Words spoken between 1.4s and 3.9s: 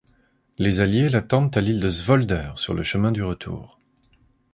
à l'île de Svolder sur le chemin du retour.